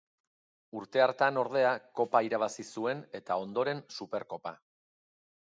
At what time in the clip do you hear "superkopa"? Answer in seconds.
3.99-4.57